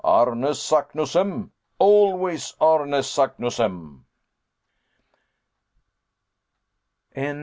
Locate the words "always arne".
1.77-3.03